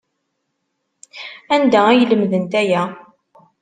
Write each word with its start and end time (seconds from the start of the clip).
Anda 1.55 1.79
ay 1.87 2.01
lemdent 2.09 2.53
aya? 2.61 2.83